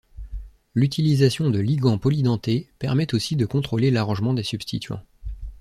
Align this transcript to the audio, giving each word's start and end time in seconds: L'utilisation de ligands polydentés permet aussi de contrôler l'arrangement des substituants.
L'utilisation 0.73 1.51
de 1.51 1.59
ligands 1.59 1.99
polydentés 1.99 2.71
permet 2.79 3.13
aussi 3.13 3.35
de 3.35 3.45
contrôler 3.45 3.91
l'arrangement 3.91 4.33
des 4.33 4.41
substituants. 4.41 5.05